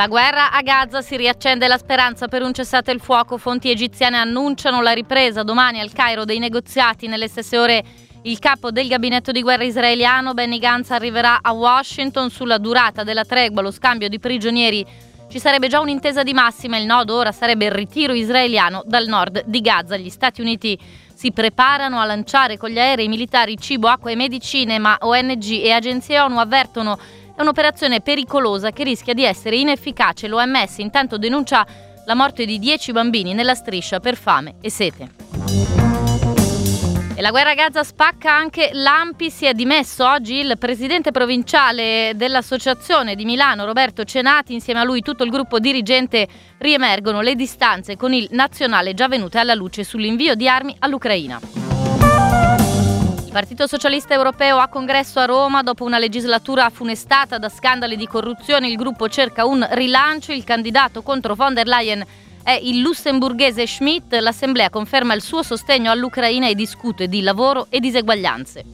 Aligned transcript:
La 0.00 0.08
guerra 0.08 0.50
a 0.50 0.62
Gaza 0.62 1.02
si 1.02 1.14
riaccende 1.14 1.68
la 1.68 1.76
speranza 1.76 2.26
per 2.26 2.40
un 2.40 2.54
cessate 2.54 2.90
il 2.90 3.00
fuoco. 3.00 3.36
Fonti 3.36 3.70
egiziane 3.70 4.16
annunciano 4.16 4.80
la 4.80 4.92
ripresa 4.92 5.42
domani 5.42 5.78
al 5.78 5.92
Cairo 5.92 6.24
dei 6.24 6.38
negoziati. 6.38 7.06
Nelle 7.06 7.28
stesse 7.28 7.58
ore 7.58 7.84
il 8.22 8.38
capo 8.38 8.70
del 8.70 8.88
gabinetto 8.88 9.30
di 9.30 9.42
guerra 9.42 9.64
israeliano 9.64 10.32
Benny 10.32 10.58
Gantz 10.58 10.90
arriverà 10.92 11.40
a 11.42 11.52
Washington 11.52 12.30
sulla 12.30 12.56
durata 12.56 13.04
della 13.04 13.26
tregua, 13.26 13.60
lo 13.60 13.70
scambio 13.70 14.08
di 14.08 14.18
prigionieri. 14.18 14.86
Ci 15.28 15.38
sarebbe 15.38 15.68
già 15.68 15.80
un'intesa 15.80 16.22
di 16.22 16.32
massima, 16.32 16.78
il 16.78 16.86
nodo 16.86 17.16
ora 17.16 17.30
sarebbe 17.30 17.66
il 17.66 17.72
ritiro 17.72 18.14
israeliano 18.14 18.82
dal 18.86 19.06
nord 19.06 19.42
di 19.44 19.60
Gaza. 19.60 19.98
Gli 19.98 20.08
Stati 20.08 20.40
Uniti 20.40 20.78
si 21.12 21.30
preparano 21.30 22.00
a 22.00 22.06
lanciare 22.06 22.56
con 22.56 22.70
gli 22.70 22.78
aerei 22.78 23.06
militari 23.06 23.58
cibo, 23.58 23.88
acqua 23.88 24.10
e 24.10 24.16
medicine, 24.16 24.78
ma 24.78 24.96
ONG 24.98 25.60
e 25.62 25.70
agenzie 25.72 26.20
ONU 26.20 26.38
avvertono 26.38 26.98
è 27.40 27.42
un'operazione 27.42 28.02
pericolosa 28.02 28.70
che 28.70 28.84
rischia 28.84 29.14
di 29.14 29.24
essere 29.24 29.56
inefficace. 29.56 30.28
L'OMS 30.28 30.76
intanto 30.78 31.16
denuncia 31.16 31.66
la 32.04 32.14
morte 32.14 32.44
di 32.44 32.58
10 32.58 32.92
bambini 32.92 33.32
nella 33.32 33.54
striscia 33.54 33.98
per 33.98 34.16
fame 34.16 34.56
e 34.60 34.70
sete. 34.70 35.08
E 37.14 37.22
la 37.22 37.30
guerra 37.30 37.50
a 37.50 37.54
Gaza 37.54 37.82
spacca 37.82 38.30
anche 38.34 38.70
l'Ampi, 38.74 39.30
si 39.30 39.46
è 39.46 39.54
dimesso 39.54 40.06
oggi 40.06 40.34
il 40.34 40.56
presidente 40.58 41.12
provinciale 41.12 42.12
dell'associazione 42.14 43.14
di 43.14 43.24
Milano, 43.24 43.64
Roberto 43.64 44.04
Cenati, 44.04 44.52
insieme 44.52 44.80
a 44.80 44.84
lui 44.84 45.00
tutto 45.00 45.24
il 45.24 45.30
gruppo 45.30 45.58
dirigente 45.58 46.28
riemergono 46.58 47.22
le 47.22 47.34
distanze 47.34 47.96
con 47.96 48.12
il 48.12 48.28
nazionale 48.32 48.92
già 48.92 49.08
venute 49.08 49.38
alla 49.38 49.54
luce 49.54 49.82
sull'invio 49.82 50.34
di 50.34 50.46
armi 50.46 50.76
all'Ucraina. 50.78 51.40
Il 53.30 53.36
Partito 53.36 53.68
Socialista 53.68 54.12
Europeo 54.12 54.58
a 54.58 54.66
congresso 54.66 55.20
a 55.20 55.24
Roma 55.24 55.62
dopo 55.62 55.84
una 55.84 56.00
legislatura 56.00 56.68
funestata 56.68 57.38
da 57.38 57.48
scandali 57.48 57.94
di 57.94 58.08
corruzione. 58.08 58.66
Il 58.66 58.74
gruppo 58.74 59.08
cerca 59.08 59.46
un 59.46 59.64
rilancio. 59.70 60.32
Il 60.32 60.42
candidato 60.42 61.02
contro 61.02 61.36
von 61.36 61.54
der 61.54 61.68
Leyen 61.68 62.04
è 62.42 62.58
il 62.60 62.80
lussemburghese 62.80 63.68
Schmidt. 63.68 64.12
L'Assemblea 64.14 64.68
conferma 64.68 65.14
il 65.14 65.22
suo 65.22 65.44
sostegno 65.44 65.92
all'Ucraina 65.92 66.48
e 66.48 66.56
discute 66.56 67.06
di 67.06 67.22
lavoro 67.22 67.68
e 67.70 67.78
diseguaglianze. 67.78 68.64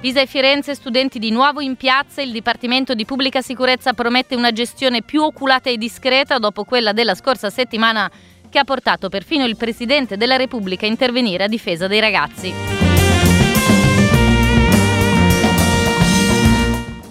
Pisa 0.00 0.20
e 0.20 0.26
Firenze, 0.26 0.76
studenti 0.76 1.18
di 1.18 1.32
nuovo 1.32 1.60
in 1.60 1.74
piazza. 1.74 2.22
Il 2.22 2.30
Dipartimento 2.30 2.94
di 2.94 3.04
Pubblica 3.04 3.42
Sicurezza 3.42 3.92
promette 3.92 4.36
una 4.36 4.52
gestione 4.52 5.02
più 5.02 5.20
oculata 5.22 5.68
e 5.68 5.78
discreta 5.78 6.38
dopo 6.38 6.62
quella 6.62 6.92
della 6.92 7.16
scorsa 7.16 7.50
settimana 7.50 8.08
che 8.54 8.60
ha 8.60 8.64
portato 8.64 9.08
perfino 9.08 9.44
il 9.46 9.56
Presidente 9.56 10.16
della 10.16 10.36
Repubblica 10.36 10.86
a 10.86 10.88
intervenire 10.88 11.42
a 11.42 11.48
difesa 11.48 11.88
dei 11.88 11.98
ragazzi. 11.98 12.54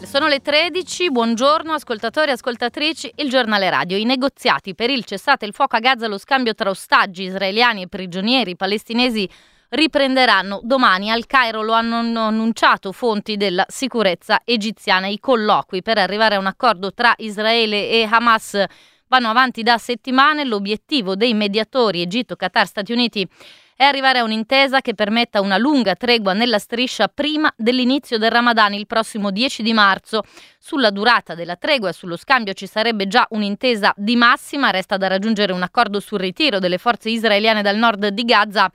Sono 0.03 0.27
le 0.27 0.39
13, 0.39 1.11
buongiorno 1.11 1.73
ascoltatori 1.73 2.29
e 2.29 2.35
ascoltatrici, 2.35 3.11
il 3.17 3.29
giornale 3.29 3.69
radio. 3.69 3.97
I 3.97 4.05
negoziati 4.05 4.73
per 4.73 4.89
il 4.89 5.03
cessate 5.03 5.45
il 5.45 5.51
fuoco 5.51 5.75
a 5.75 5.79
Gaza, 5.79 6.07
lo 6.07 6.17
scambio 6.17 6.53
tra 6.53 6.69
ostaggi 6.69 7.23
israeliani 7.23 7.81
e 7.81 7.87
prigionieri 7.89 8.55
palestinesi 8.55 9.29
riprenderanno 9.67 10.61
domani 10.63 11.11
al 11.11 11.25
Cairo, 11.25 11.61
lo 11.61 11.73
hanno 11.73 11.97
annunciato 11.97 12.93
fonti 12.93 13.35
della 13.35 13.65
sicurezza 13.67 14.39
egiziana. 14.45 15.07
I 15.07 15.19
colloqui 15.19 15.81
per 15.81 15.97
arrivare 15.97 16.35
a 16.35 16.39
un 16.39 16.45
accordo 16.45 16.93
tra 16.93 17.13
Israele 17.17 17.89
e 17.89 18.07
Hamas 18.09 18.63
vanno 19.13 19.29
avanti 19.29 19.61
da 19.61 19.77
settimane. 19.77 20.43
L'obiettivo 20.43 21.15
dei 21.15 21.35
mediatori 21.35 22.01
Egitto, 22.01 22.35
Qatar, 22.35 22.65
Stati 22.65 22.91
Uniti 22.91 23.27
è 23.75 23.83
arrivare 23.83 24.17
a 24.19 24.23
un'intesa 24.23 24.81
che 24.81 24.95
permetta 24.95 25.39
una 25.39 25.57
lunga 25.57 25.93
tregua 25.93 26.33
nella 26.33 26.57
striscia 26.57 27.07
prima 27.09 27.53
dell'inizio 27.55 28.17
del 28.17 28.31
Ramadan 28.31 28.73
il 28.73 28.87
prossimo 28.87 29.29
10 29.29 29.61
di 29.61 29.73
marzo. 29.73 30.23
Sulla 30.57 30.89
durata 30.89 31.35
della 31.35 31.57
tregua 31.57 31.89
e 31.89 31.93
sullo 31.93 32.17
scambio 32.17 32.53
ci 32.53 32.65
sarebbe 32.65 33.07
già 33.07 33.27
un'intesa 33.29 33.93
di 33.95 34.15
massima, 34.15 34.71
resta 34.71 34.97
da 34.97 35.07
raggiungere 35.07 35.53
un 35.53 35.61
accordo 35.61 35.99
sul 35.99 36.19
ritiro 36.19 36.57
delle 36.57 36.79
forze 36.79 37.09
israeliane 37.09 37.61
dal 37.61 37.77
nord 37.77 38.07
di 38.07 38.23
Gaza. 38.23 38.71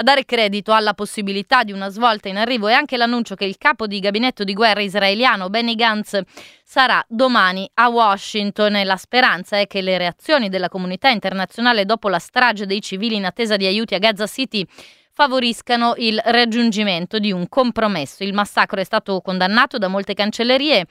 A 0.00 0.04
dare 0.04 0.24
credito 0.24 0.72
alla 0.72 0.94
possibilità 0.94 1.64
di 1.64 1.72
una 1.72 1.88
svolta 1.88 2.28
in 2.28 2.36
arrivo 2.36 2.68
è 2.68 2.72
anche 2.72 2.96
l'annuncio 2.96 3.34
che 3.34 3.44
il 3.44 3.58
capo 3.58 3.88
di 3.88 3.98
gabinetto 3.98 4.44
di 4.44 4.52
guerra 4.52 4.80
israeliano 4.80 5.48
Benny 5.48 5.74
Gantz 5.74 6.20
sarà 6.62 7.04
domani 7.08 7.68
a 7.74 7.88
Washington 7.88 8.76
e 8.76 8.84
la 8.84 8.96
speranza 8.96 9.58
è 9.58 9.66
che 9.66 9.80
le 9.80 9.98
reazioni 9.98 10.48
della 10.48 10.68
comunità 10.68 11.08
internazionale 11.08 11.84
dopo 11.84 12.08
la 12.08 12.20
strage 12.20 12.64
dei 12.64 12.80
civili 12.80 13.16
in 13.16 13.24
attesa 13.24 13.56
di 13.56 13.66
aiuti 13.66 13.96
a 13.96 13.98
Gaza 13.98 14.28
City 14.28 14.64
favoriscano 15.10 15.94
il 15.96 16.22
raggiungimento 16.26 17.18
di 17.18 17.32
un 17.32 17.48
compromesso. 17.48 18.22
Il 18.22 18.34
massacro 18.34 18.80
è 18.80 18.84
stato 18.84 19.20
condannato 19.20 19.78
da 19.78 19.88
molte 19.88 20.14
cancellerie. 20.14 20.86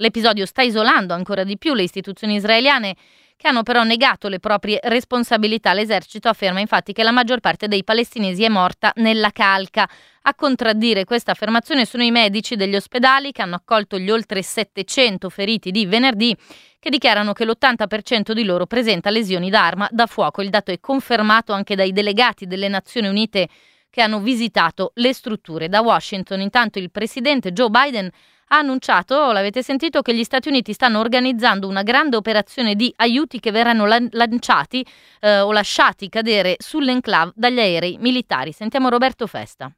L'episodio 0.00 0.46
sta 0.46 0.62
isolando 0.62 1.14
ancora 1.14 1.44
di 1.44 1.56
più 1.58 1.74
le 1.74 1.84
istituzioni 1.84 2.34
israeliane 2.34 2.96
che 3.38 3.46
hanno 3.46 3.62
però 3.62 3.84
negato 3.84 4.28
le 4.28 4.40
proprie 4.40 4.80
responsabilità. 4.82 5.72
L'esercito 5.72 6.28
afferma 6.28 6.58
infatti 6.58 6.92
che 6.92 7.04
la 7.04 7.12
maggior 7.12 7.38
parte 7.38 7.68
dei 7.68 7.84
palestinesi 7.84 8.42
è 8.42 8.48
morta 8.48 8.90
nella 8.96 9.30
calca. 9.30 9.88
A 10.22 10.34
contraddire 10.34 11.04
questa 11.04 11.30
affermazione 11.30 11.86
sono 11.86 12.02
i 12.02 12.10
medici 12.10 12.56
degli 12.56 12.74
ospedali 12.74 13.30
che 13.30 13.40
hanno 13.40 13.54
accolto 13.54 13.96
gli 13.96 14.10
oltre 14.10 14.42
700 14.42 15.30
feriti 15.30 15.70
di 15.70 15.86
venerdì 15.86 16.36
che 16.80 16.90
dichiarano 16.90 17.32
che 17.32 17.44
l'80% 17.44 18.32
di 18.32 18.42
loro 18.42 18.66
presenta 18.66 19.08
lesioni 19.08 19.50
d'arma 19.50 19.86
da 19.92 20.06
fuoco. 20.06 20.42
Il 20.42 20.50
dato 20.50 20.72
è 20.72 20.80
confermato 20.80 21.52
anche 21.52 21.76
dai 21.76 21.92
delegati 21.92 22.44
delle 22.44 22.66
Nazioni 22.66 23.06
Unite 23.06 23.48
che 23.90 24.02
hanno 24.02 24.20
visitato 24.20 24.92
le 24.94 25.12
strutture. 25.12 25.68
Da 25.68 25.80
Washington 25.80 26.40
intanto 26.40 26.78
il 26.78 26.90
presidente 26.90 27.52
Joe 27.52 27.70
Biden 27.70 28.10
ha 28.48 28.58
annunciato, 28.58 29.30
l'avete 29.32 29.62
sentito, 29.62 30.02
che 30.02 30.14
gli 30.14 30.24
Stati 30.24 30.48
Uniti 30.48 30.72
stanno 30.72 31.00
organizzando 31.00 31.68
una 31.68 31.82
grande 31.82 32.16
operazione 32.16 32.74
di 32.74 32.92
aiuti 32.96 33.40
che 33.40 33.50
verranno 33.50 33.86
lan- 33.86 34.08
lanciati 34.12 34.84
eh, 35.20 35.40
o 35.40 35.52
lasciati 35.52 36.08
cadere 36.08 36.56
sull'enclave 36.58 37.32
dagli 37.34 37.58
aerei 37.58 37.98
militari. 37.98 38.52
Sentiamo 38.52 38.88
Roberto 38.88 39.26
Festa. 39.26 39.70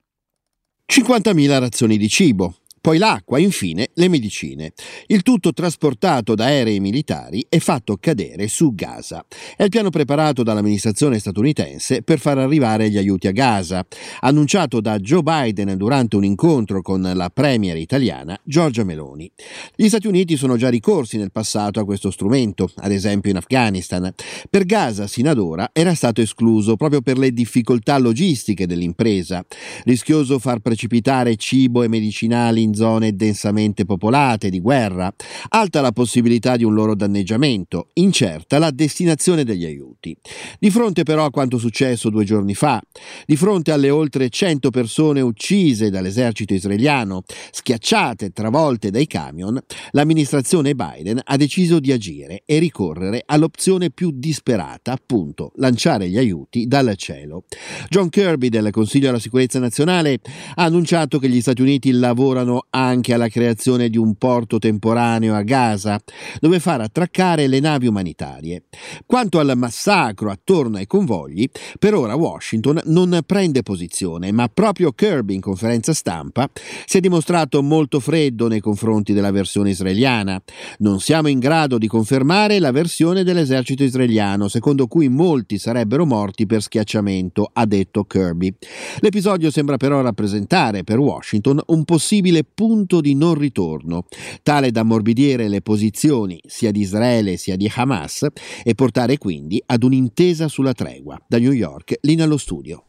50.000 0.87 1.59
razioni 1.59 1.97
di 1.97 2.09
cibo, 2.09 2.57
poi 2.81 2.97
l'acqua, 2.97 3.39
infine 3.39 3.91
le 3.95 4.09
medicine. 4.09 4.73
Il 5.07 5.23
tutto 5.23 5.53
trasportato 5.53 6.35
da 6.35 6.47
aerei 6.47 6.81
militari 6.81 7.45
e 7.49 7.61
fatto 7.61 7.99
cadere 8.01 8.49
su 8.49 8.75
Gaza. 8.75 9.25
È 9.55 9.63
il 9.65 9.69
piano 9.69 9.91
preparato 9.91 10.43
dall'amministrazione 10.43 11.19
statunitense 11.19 12.01
per 12.03 12.19
far 12.19 12.39
arrivare 12.39 12.89
gli 12.89 12.97
aiuti 12.97 13.27
a 13.27 13.33
Gaza, 13.33 13.85
annunciato 14.21 14.81
da 14.81 14.99
Joe 14.99 15.23
Biden 15.23 15.77
durante 15.77 16.17
un 16.17 16.25
incontro 16.25 16.81
con 16.81 17.03
la 17.03 17.29
premier 17.29 17.77
italiana 17.77 18.41
Giorgia 18.45 18.85
Meloni. 18.85 19.31
Gli 19.77 19.89
Stati 19.89 20.07
Uniti 20.07 20.39
sono 20.39 20.57
già 20.57 20.71
ricorsi 20.71 21.19
nel 21.19 21.33
passato 21.33 21.81
a 21.81 21.85
questo 21.85 22.11
strumento, 22.11 22.71
ad 22.77 22.93
esempio 22.93 23.31
in 23.31 23.37
Afghanistan. 23.37 24.11
Per 24.49 24.65
Gaza, 24.65 25.07
sino 25.07 25.29
ad 25.29 25.39
ora, 25.39 25.69
era 25.75 25.95
stato 25.95 26.23
escluso 26.23 26.77
proprio 26.77 27.03
per 27.03 27.19
le 27.19 27.33
difficoltà 27.33 27.99
logistiche 27.99 28.67
dell'impresa. 28.67 29.45
Rischioso 29.85 30.39
far 30.39 30.61
precipitare 30.61 31.37
cibo 31.37 31.83
e 31.83 31.89
medicinali 31.89 32.69
in 32.71 32.75
zone 32.75 33.17
densamente 33.17 33.85
popolate 33.85 34.49
di 34.49 34.61
guerra, 34.61 35.13
alta 35.49 35.81
la 35.81 35.93
possibilità 35.93 36.57
di 36.57 36.65
un 36.65 36.75
loro 36.75 36.95
danneggiamento, 36.95 37.89
incerta 37.95 38.59
la 38.59 38.71
destinazione 38.71 39.45
degli 39.45 39.65
aiuti. 39.65 40.17
Di 40.59 40.71
fronte 40.71 41.03
però 41.03 41.25
a 41.25 41.31
quanto 41.31 41.59
successo 41.59 42.09
due 42.09 42.25
giorni 42.25 42.55
fa, 42.55 42.81
di 43.27 43.37
fronte 43.37 43.73
alle 43.73 43.91
oltre 43.91 44.29
100 44.29 44.71
persone 44.71 45.21
uccise 45.21 45.91
dall'esercito 45.91 46.55
israeliano, 46.55 47.25
schiacciate, 47.51 48.31
travolte 48.31 48.91
dai 48.91 49.07
camion, 49.07 49.59
l'amministrazione 49.91 50.75
Biden 50.75 51.21
ha 51.23 51.37
deciso 51.37 51.81
di 51.81 51.93
agire 51.93 52.43
e 52.47 52.59
ricorrere 52.59 53.23
all'opzione 53.27 53.91
più 53.91 54.13
disperata, 54.15 54.93
appunto, 54.93 55.53
lanciare 55.57 56.09
gli 56.09 56.19
aiuti 56.19 56.67
dal 56.67 56.95
cielo. 56.97 57.45
John 57.89 58.09
Kirby 58.09 58.49
del 58.49 58.71
Consiglio 58.71 59.07
della 59.07 59.19
Sicurezza 59.19 59.59
Nazionale 59.59 60.21
ha 60.55 60.65
annunciato 60.65 61.19
che 61.19 61.29
gli 61.29 61.41
Stati 61.41 61.63
Uniti 61.63 61.91
lavorano 61.91 62.60
anche 62.71 63.15
alla 63.15 63.29
creazione 63.29 63.89
di 63.89 63.97
un 63.97 64.15
porto 64.17 64.59
temporaneo 64.59 65.35
a 65.35 65.43
Gaza, 65.43 65.99
dove 66.41 66.61
far 66.61 66.81
attraccare 66.81 67.47
le 67.47 67.61
navi 67.61 67.87
umanitarie. 67.87 68.65
Quanto 69.07 69.39
al 69.39 69.53
massacro 69.57 70.31
attorno 70.31 70.77
ai 70.77 70.87
convogli, 70.87 71.49
per 71.79 71.95
ora 71.95 72.15
Washington 72.15 72.81
non 72.85 73.21
prende 73.27 73.63
posizione, 73.63 74.33
ma 74.33 74.49
proprio 74.49 74.93
Kirby 74.93 75.35
in 75.35 75.41
conferenza 75.41 75.93
stampa 75.93 76.49
si 76.85 76.99
è 76.99 77.01
dimostrato 77.01 77.63
molto 77.63 78.01
freddo 78.01 78.49
nei 78.49 78.61
confronti 78.61 79.13
della 79.13 79.31
versione 79.31 79.71
israeliana. 79.71 80.41
Non 80.79 81.01
siamo 81.01 81.29
in 81.29 81.39
grado 81.39 81.79
di 81.79 81.87
confermare 81.87 82.59
la 82.59 82.71
versione 82.71 83.25
dell'esercito 83.25 83.83
israeliano, 83.85 84.49
secondo 84.49 84.87
cui 84.87 85.09
molti 85.09 85.59
sarebbero 85.59 86.07
morti 86.07 86.47
per 86.47 86.63
schiacciamento, 86.63 87.51
ha 87.53 87.67
detto 87.67 88.05
Kirby. 88.05 88.55
L'episodio 88.99 89.51
sembra 89.51 89.77
però 89.77 90.01
rappresentare 90.01 90.85
per 90.85 90.99
Washington 90.99 91.61
un 91.67 91.85
possibile 91.85 92.45
punto 92.53 93.01
di 93.01 93.15
non 93.15 93.35
ritorno, 93.35 94.07
tale 94.43 94.71
da 94.71 94.81
ammorbidire 94.81 95.49
le 95.49 95.63
posizioni 95.63 96.41
sia 96.47 96.71
di 96.71 96.81
Israele 96.81 97.37
sia 97.37 97.57
di 97.57 97.71
Hamas 97.75 98.27
e 98.63 98.75
portare 98.75 99.19
quindi 99.19 99.63
ad 99.65 99.83
un'intesa 99.83 100.49
sulla 100.49 100.73
tregua. 100.73 101.21
Da 101.27 101.39
New 101.39 101.53
York, 101.53 101.99
Lina 102.03 102.25
allo 102.25 102.37
studio. 102.37 102.85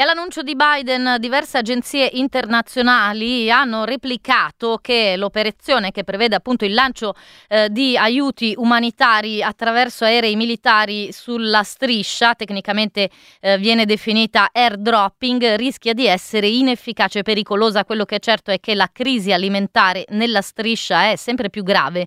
E 0.00 0.02
all'annuncio 0.02 0.40
di 0.40 0.56
Biden 0.56 1.16
diverse 1.18 1.58
agenzie 1.58 2.08
internazionali 2.14 3.50
hanno 3.50 3.84
replicato 3.84 4.78
che 4.80 5.14
l'operazione 5.18 5.90
che 5.90 6.04
prevede 6.04 6.34
appunto 6.34 6.64
il 6.64 6.72
lancio 6.72 7.14
eh, 7.48 7.68
di 7.68 7.98
aiuti 7.98 8.54
umanitari 8.56 9.42
attraverso 9.42 10.06
aerei 10.06 10.36
militari 10.36 11.12
sulla 11.12 11.62
striscia, 11.64 12.34
tecnicamente 12.34 13.10
eh, 13.40 13.58
viene 13.58 13.84
definita 13.84 14.48
airdropping, 14.50 15.56
rischia 15.56 15.92
di 15.92 16.06
essere 16.06 16.48
inefficace 16.48 17.18
e 17.18 17.22
pericolosa. 17.22 17.84
Quello 17.84 18.06
che 18.06 18.16
è 18.16 18.20
certo 18.20 18.50
è 18.50 18.58
che 18.58 18.74
la 18.74 18.88
crisi 18.90 19.34
alimentare 19.34 20.06
nella 20.12 20.40
striscia 20.40 21.10
è 21.10 21.16
sempre 21.16 21.50
più 21.50 21.62
grave. 21.62 22.06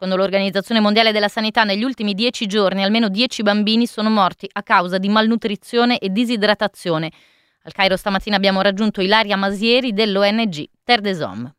Secondo 0.00 0.22
l'Organizzazione 0.22 0.78
Mondiale 0.78 1.10
della 1.10 1.26
Sanità, 1.26 1.64
negli 1.64 1.82
ultimi 1.82 2.14
dieci 2.14 2.46
giorni 2.46 2.84
almeno 2.84 3.08
dieci 3.08 3.42
bambini 3.42 3.84
sono 3.84 4.08
morti 4.08 4.48
a 4.52 4.62
causa 4.62 4.96
di 4.96 5.08
malnutrizione 5.08 5.98
e 5.98 6.10
disidratazione. 6.10 7.10
Al 7.64 7.72
Cairo 7.72 7.96
stamattina 7.96 8.36
abbiamo 8.36 8.60
raggiunto 8.60 9.00
Ilaria 9.00 9.36
Masieri 9.36 9.92
dell'ONG 9.92 10.68
Terre 10.84 11.00
des 11.00 11.18
Hommes. 11.18 11.50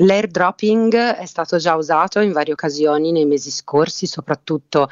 L'airdropping 0.00 0.94
è 0.94 1.24
stato 1.24 1.56
già 1.56 1.74
usato 1.74 2.20
in 2.20 2.32
varie 2.32 2.52
occasioni 2.52 3.12
nei 3.12 3.24
mesi 3.24 3.50
scorsi, 3.50 4.06
soprattutto 4.06 4.90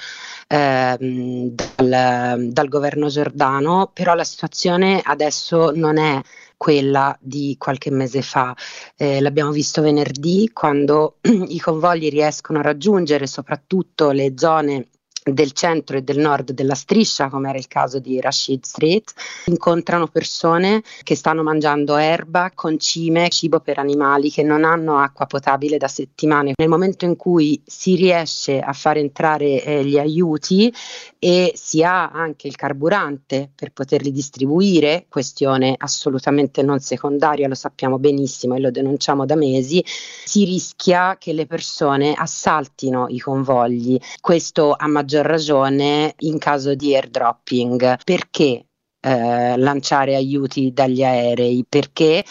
ehm, 0.49 1.55
dal, 1.77 2.49
dal, 2.49 2.69
governo 2.69 3.09
giordano, 3.09 3.91
però 3.93 4.15
la 4.15 4.25
situazione 4.25 5.03
adesso 5.05 5.73
non 5.75 5.99
è 5.99 6.19
quella 6.57 7.17
di 7.21 7.57
qualche 7.59 7.91
mese 7.91 8.23
fa. 8.23 8.55
Eh, 8.97 9.21
l'abbiamo 9.21 9.51
visto 9.51 9.83
venerdì 9.83 10.51
quando 10.53 11.19
i 11.49 11.59
convogli 11.61 12.09
riescono 12.09 12.59
a 12.59 12.63
raggiungere 12.63 13.27
soprattutto 13.27 14.11
le 14.11 14.33
zone 14.37 14.89
del 15.33 15.53
centro 15.53 15.97
e 15.97 16.03
del 16.03 16.19
nord 16.19 16.53
della 16.53 16.75
striscia, 16.75 17.29
come 17.29 17.49
era 17.49 17.59
il 17.59 17.67
caso 17.67 17.99
di 17.99 18.21
Rashid 18.21 18.65
Street, 18.65 19.13
incontrano 19.47 20.07
persone 20.07 20.83
che 21.03 21.17
stanno 21.17 21.43
mangiando 21.43 21.97
erba, 21.97 22.53
concime, 22.55 23.29
cibo 23.29 23.61
per 23.61 23.79
animali 23.79 24.31
che 24.31 24.43
non 24.43 24.65
hanno 24.65 24.99
acqua 24.99 25.27
potabile 25.27 25.79
da 25.79 25.89
settimane. 25.89 26.53
Nel 26.57 26.69
momento 26.69 27.05
in 27.05 27.17
cui 27.17 27.61
si 27.65 27.97
riesce 27.97 28.61
a 28.61 28.73
far 28.73 28.99
entrare 28.99 29.63
eh, 29.65 29.85
gli 29.85 29.99
aiuti 29.99 30.73
e 31.19 31.53
si 31.57 31.83
ha 31.83 32.11
anche 32.11 32.47
il 32.47 32.55
carburante 32.55 33.51
per 33.55 33.73
poterli 33.73 34.13
distribuire, 34.13 35.07
questione 35.09 35.75
assolutamente 35.77 36.63
non 36.63 36.79
secondaria, 36.79 37.49
lo 37.49 37.55
sappiamo 37.55 37.99
benissimo 37.99 38.55
e 38.55 38.61
lo 38.61 38.71
denunciamo 38.71 39.27
da 39.27 39.35
mesi, 39.35 39.85
si 39.85 40.45
rischia 40.45 41.17
che 41.19 41.33
le 41.33 41.47
persone 41.47 42.15
assaltino 42.15 43.07
i 43.09 43.19
convogli. 43.19 43.99
Questo 44.21 44.75
a 44.77 44.87
maggior 44.87 45.16
maggior 45.17 45.25
ragione 45.25 46.15
in 46.19 46.39
caso 46.39 46.75
di 46.75 46.95
airdropping. 46.95 47.99
Perché 48.05 48.67
eh, 49.01 49.57
lanciare 49.57 50.15
aiuti 50.15 50.73
dagli 50.73 51.03
aerei? 51.03 51.65
Perché 51.69 52.25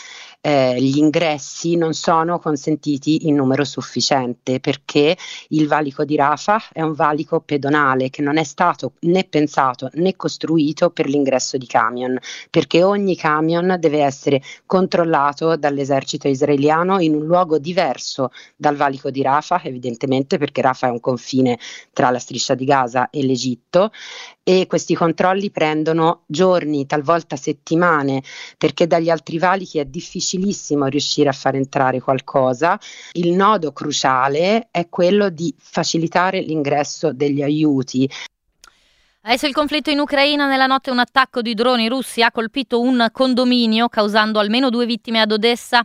eh, 0.46 0.80
gli 0.80 0.98
ingressi 0.98 1.76
non 1.76 1.96
sono 1.96 2.38
consentiti 2.38 3.28
in 3.28 3.34
numero 3.34 3.64
sufficiente 3.64 4.60
perché 4.60 5.18
il 5.50 5.68
valico 5.68 6.06
di 6.06 6.16
Rafah 6.16 6.70
è 6.72 6.84
un 6.84 6.94
valico 6.94 7.40
pedonale 7.40 8.12
che 8.12 8.22
non 8.22 8.38
è 8.38 8.44
stato 8.44 8.94
né 9.02 9.24
pensato 9.24 9.90
né 9.94 10.16
costruito 10.16 10.92
per 10.92 11.08
l'ingresso 11.08 11.58
di 11.58 11.66
camion, 11.66 12.20
perché 12.52 12.84
ogni 12.84 13.16
camion 13.16 13.76
deve 13.80 14.04
essere 14.04 14.40
controllato 14.68 15.56
dall'esercito 15.56 16.28
israeliano 16.28 17.00
in 17.00 17.16
un 17.16 17.26
luogo 17.26 17.58
diverso 17.58 18.30
dal 18.56 18.76
valico 18.76 19.10
di 19.10 19.24
Rafah, 19.24 19.64
evidentemente 19.64 20.38
perché 20.38 20.62
Rafah 20.62 20.90
è 20.90 20.92
un 20.92 21.00
confine 21.00 21.58
tra 21.92 22.12
la 22.12 22.20
striscia 22.20 22.54
di 22.54 22.66
Gaza 22.66 23.10
e 23.10 23.24
l'Egitto 23.24 23.90
e 24.48 24.68
questi 24.68 24.94
controlli 24.94 25.50
prendono 25.50 26.22
giorni, 26.28 26.86
talvolta 26.86 27.36
settimane, 27.36 28.22
perché 28.60 28.86
dagli 28.86 29.10
altri 29.10 29.40
valichi 29.40 29.80
è 29.80 29.86
difficilissimo 29.86 30.86
riuscire 30.86 31.30
a 31.30 31.32
far 31.32 31.56
entrare 31.56 32.00
qualcosa. 32.00 32.80
Il 33.14 33.32
nodo 33.32 33.74
cruciale 33.74 34.68
è 34.70 34.88
quello 34.88 35.30
di 35.30 35.52
facilitare 35.58 36.42
l'ingresso 36.42 37.12
degli 37.12 37.42
aiuti. 37.42 38.08
Adesso 39.22 39.48
il 39.48 39.54
conflitto 39.56 39.90
in 39.90 39.98
Ucraina, 39.98 40.46
nella 40.46 40.68
notte 40.68 40.92
un 40.92 41.00
attacco 41.00 41.42
di 41.42 41.56
droni 41.56 41.88
russi 41.88 42.22
ha 42.22 42.32
colpito 42.32 42.80
un 42.80 43.08
condominio 43.12 43.90
causando 43.90 44.38
almeno 44.38 44.70
due 44.70 44.86
vittime 44.86 45.22
ad 45.22 45.32
Odessa. 45.32 45.84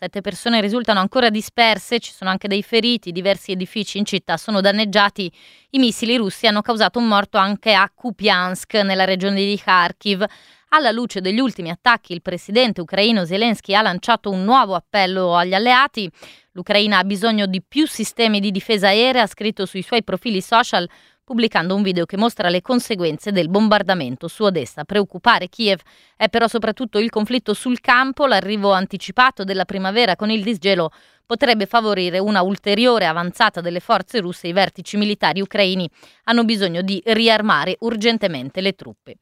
Sette 0.00 0.20
persone 0.20 0.60
risultano 0.60 1.00
ancora 1.00 1.28
disperse, 1.28 1.98
ci 1.98 2.12
sono 2.12 2.30
anche 2.30 2.46
dei 2.46 2.62
feriti, 2.62 3.10
diversi 3.10 3.50
edifici 3.50 3.98
in 3.98 4.04
città 4.04 4.36
sono 4.36 4.60
danneggiati. 4.60 5.28
I 5.70 5.78
missili 5.80 6.16
russi 6.16 6.46
hanno 6.46 6.62
causato 6.62 7.00
un 7.00 7.08
morto 7.08 7.36
anche 7.36 7.72
a 7.72 7.90
Kupiansk, 7.92 8.74
nella 8.74 9.04
regione 9.04 9.44
di 9.44 9.58
Kharkiv. 9.60 10.24
Alla 10.68 10.92
luce 10.92 11.20
degli 11.20 11.40
ultimi 11.40 11.70
attacchi, 11.70 12.12
il 12.12 12.22
presidente 12.22 12.80
ucraino 12.80 13.24
Zelensky 13.24 13.74
ha 13.74 13.82
lanciato 13.82 14.30
un 14.30 14.44
nuovo 14.44 14.76
appello 14.76 15.34
agli 15.34 15.54
alleati. 15.54 16.08
L'Ucraina 16.52 16.98
ha 16.98 17.04
bisogno 17.04 17.46
di 17.46 17.60
più 17.60 17.88
sistemi 17.88 18.38
di 18.38 18.52
difesa 18.52 18.86
aerea, 18.86 19.22
ha 19.22 19.26
scritto 19.26 19.66
sui 19.66 19.82
suoi 19.82 20.04
profili 20.04 20.40
social 20.40 20.88
pubblicando 21.28 21.74
un 21.74 21.82
video 21.82 22.06
che 22.06 22.16
mostra 22.16 22.48
le 22.48 22.62
conseguenze 22.62 23.32
del 23.32 23.50
bombardamento 23.50 24.28
su 24.28 24.44
Odessa. 24.44 24.84
Preoccupare 24.84 25.50
Kiev 25.50 25.78
è 26.16 26.30
però 26.30 26.48
soprattutto 26.48 26.98
il 26.98 27.10
conflitto 27.10 27.52
sul 27.52 27.80
campo, 27.80 28.24
l'arrivo 28.24 28.72
anticipato 28.72 29.44
della 29.44 29.66
primavera 29.66 30.16
con 30.16 30.30
il 30.30 30.42
disgelo 30.42 30.90
potrebbe 31.26 31.66
favorire 31.66 32.18
una 32.18 32.40
ulteriore 32.40 33.04
avanzata 33.04 33.60
delle 33.60 33.80
forze 33.80 34.20
russe. 34.20 34.48
I 34.48 34.54
vertici 34.54 34.96
militari 34.96 35.42
ucraini 35.42 35.86
hanno 36.24 36.44
bisogno 36.44 36.80
di 36.80 36.98
riarmare 37.04 37.76
urgentemente 37.80 38.62
le 38.62 38.72
truppe. 38.72 39.16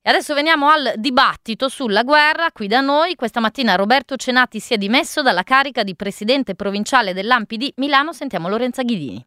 E 0.00 0.08
adesso 0.08 0.32
veniamo 0.32 0.68
al 0.68 0.92
dibattito 0.94 1.68
sulla 1.68 2.04
guerra. 2.04 2.52
Qui 2.52 2.68
da 2.68 2.80
noi 2.80 3.16
questa 3.16 3.40
mattina 3.40 3.74
Roberto 3.74 4.14
Cenati 4.14 4.60
si 4.60 4.74
è 4.74 4.76
dimesso 4.76 5.22
dalla 5.22 5.42
carica 5.42 5.82
di 5.82 5.96
presidente 5.96 6.54
provinciale 6.54 7.12
dell'Ampi 7.12 7.56
di 7.56 7.72
Milano. 7.78 8.12
Sentiamo 8.12 8.48
Lorenza 8.48 8.84
Ghidini. 8.84 9.26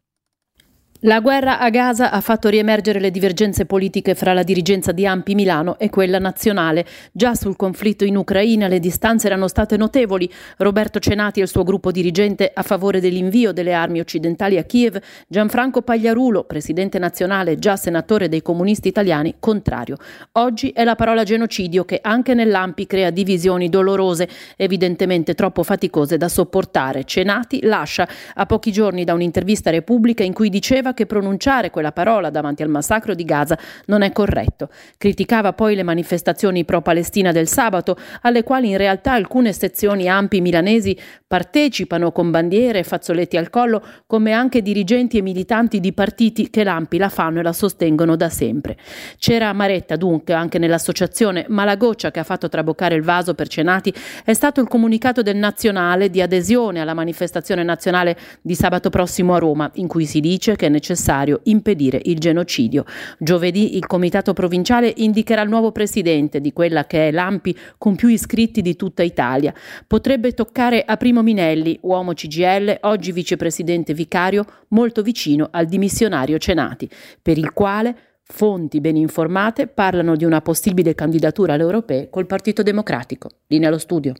La 1.04 1.22
guerra 1.22 1.60
a 1.60 1.70
Gaza 1.70 2.12
ha 2.12 2.20
fatto 2.20 2.50
riemergere 2.50 3.00
le 3.00 3.10
divergenze 3.10 3.66
politiche 3.66 4.16
fra 4.16 4.34
la 4.34 4.44
dirigenza 4.44 4.92
di 4.92 5.06
Ampi 5.06 5.34
Milano 5.34 5.80
e 5.80 5.90
quella 5.90 6.20
nazionale. 6.20 6.86
Già 7.14 7.36
sul 7.36 7.56
conflitto 7.56 8.04
in 8.04 8.18
Ucraina 8.18 8.68
le 8.68 8.82
distanze 8.82 9.28
erano 9.28 9.48
state 9.48 9.78
notevoli. 9.78 10.30
Roberto 10.58 11.00
Cenati 11.00 11.40
e 11.40 11.44
il 11.44 11.48
suo 11.48 11.64
gruppo 11.64 11.92
dirigente 11.92 12.52
a 12.54 12.64
favore 12.64 13.00
dell'invio 13.00 13.54
delle 13.54 13.74
armi 13.74 14.02
occidentali 14.02 14.58
a 14.58 14.64
Kiev, 14.64 15.00
Gianfranco 15.26 15.84
Pagliarulo, 15.84 16.44
presidente 16.44 17.00
nazionale, 17.00 17.58
già 17.58 17.78
senatore 17.78 18.28
dei 18.28 18.42
comunisti 18.42 18.90
italiani, 18.90 19.36
contrario. 19.40 19.96
Oggi 20.34 20.72
è 20.72 20.84
la 20.84 20.96
parola 20.96 21.24
genocidio 21.24 21.86
che 21.86 22.00
anche 22.04 22.34
nell'Ampi 22.34 22.88
crea 22.88 23.10
divisioni 23.10 23.70
dolorose, 23.70 24.28
evidentemente 24.58 25.34
troppo 25.34 25.64
faticose 25.64 26.18
da 26.18 26.28
sopportare. 26.28 27.06
Cenati 27.06 27.62
lascia 27.64 28.06
a 28.34 28.46
pochi 28.46 28.74
giorni 28.74 29.06
da 29.06 29.14
un'intervista 29.14 29.70
Repubblica 29.70 30.24
in 30.24 30.34
cui 30.34 30.50
diceva 30.50 30.88
diceva 30.90 30.94
che 30.94 31.06
pronunciare 31.06 31.70
quella 31.70 31.92
parola 31.92 32.30
davanti 32.30 32.64
al 32.64 32.70
massacro 32.70 33.14
di 33.14 33.24
Gaza 33.24 33.58
non 33.86 34.02
è 34.02 34.12
corretto. 34.12 34.70
Criticava 34.98 35.54
poi 35.54 35.76
le 35.76 35.84
manifestazioni 35.84 36.66
pro-Palestina 36.66 37.32
del 37.32 37.48
sabato, 37.48 37.98
alle 38.22 38.44
quali 38.44 38.70
in 38.70 38.78
realtà 38.78 39.14
alcune 39.14 39.54
sezioni 39.54 40.08
ampi 40.08 40.42
milanesi 40.42 40.98
partecipano 41.26 42.12
con 42.12 42.32
bandiere 42.32 42.80
e 42.80 42.84
fazzoletti 42.84 43.38
al 43.38 43.50
collo, 43.50 43.84
come 44.08 44.32
anche 44.32 44.62
dirigenti 44.62 45.18
e 45.18 45.22
militanti 45.22 45.80
di 45.80 45.94
partiti 45.94 46.50
che 46.50 46.64
l'Ampi 46.64 46.98
la 46.98 47.10
fanno 47.10 47.40
e 47.40 47.44
la 47.44 47.54
sostengono 47.54 48.16
da 48.16 48.30
sempre. 48.30 48.78
C'era 49.18 49.50
amaretta 49.50 49.96
dunque 49.96 50.34
anche 50.34 50.58
nell'associazione, 50.58 51.46
ma 51.50 51.66
la 51.66 51.76
goccia 51.76 52.12
che 52.12 52.20
ha 52.20 52.24
fatto 52.24 52.50
traboccare 52.50 52.96
il 52.96 53.04
vaso 53.04 53.36
per 53.36 53.48
Cenati 53.48 53.94
è 54.24 54.34
stato 54.34 54.62
il 54.62 54.68
comunicato 54.68 55.22
del 55.22 55.38
Nazionale 55.38 56.10
di 56.10 56.22
adesione 56.22 56.82
alla 56.82 56.94
manifestazione 56.94 57.64
nazionale 57.64 58.18
di 58.42 58.56
sabato 58.56 58.90
prossimo 58.90 59.36
a 59.36 59.38
Roma, 59.38 59.70
in 59.76 59.88
cui 59.88 60.06
si 60.06 60.20
dice 60.20 60.56
che 60.56 60.70
necessario 60.80 61.42
impedire 61.44 62.00
il 62.06 62.18
genocidio. 62.18 62.86
Giovedì 63.18 63.76
il 63.76 63.86
Comitato 63.86 64.34
Provinciale 64.34 64.94
indicherà 64.98 65.42
il 65.42 65.50
nuovo 65.50 65.72
presidente 65.72 66.40
di 66.40 66.54
quella 66.54 66.86
che 66.86 67.10
è 67.10 67.12
l'AMPI 67.12 67.58
con 67.78 67.96
più 67.96 68.08
iscritti 68.08 68.62
di 68.62 68.76
tutta 68.76 69.04
Italia. 69.04 69.54
Potrebbe 69.86 70.34
toccare 70.34 70.84
a 70.86 70.96
Primo 70.98 71.22
Minelli, 71.22 71.78
uomo 71.82 72.14
CGL, 72.14 72.80
oggi 72.82 73.12
vicepresidente 73.12 73.94
vicario, 73.94 74.46
molto 74.70 75.02
vicino 75.02 75.50
al 75.52 75.66
dimissionario 75.66 76.38
Cenati, 76.38 76.90
per 77.22 77.38
il 77.38 77.52
quale 77.52 77.96
Fonti 78.32 78.80
ben 78.80 78.96
informate 78.96 79.66
parlano 79.66 80.16
di 80.16 80.24
una 80.24 80.42
possibile 80.42 80.94
candidatura 80.94 81.54
alle 81.54 81.64
europee 81.64 82.10
col 82.12 82.28
Partito 82.28 82.62
Democratico. 82.62 83.30
Linea 83.48 83.70
allo 83.70 83.80
studio. 83.80 84.14